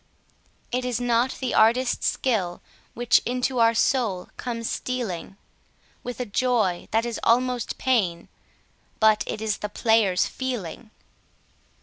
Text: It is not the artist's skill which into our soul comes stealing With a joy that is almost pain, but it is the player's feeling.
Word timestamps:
It 0.71 0.83
is 0.83 0.99
not 0.99 1.33
the 1.39 1.53
artist's 1.53 2.07
skill 2.07 2.63
which 2.95 3.21
into 3.23 3.59
our 3.59 3.75
soul 3.75 4.29
comes 4.35 4.67
stealing 4.67 5.37
With 6.01 6.19
a 6.19 6.25
joy 6.25 6.87
that 6.89 7.05
is 7.05 7.19
almost 7.21 7.77
pain, 7.77 8.27
but 8.99 9.23
it 9.27 9.41
is 9.43 9.57
the 9.59 9.69
player's 9.69 10.25
feeling. 10.25 10.89